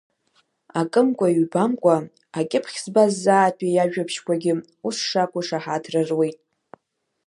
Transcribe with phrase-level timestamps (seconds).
[0.79, 1.95] Акымкәа-иҩбамкәа
[2.39, 4.53] акьыԥхь збаз заатәи иажәабжьқәагьы
[4.87, 6.37] ус шакәу шаҳаҭра руит.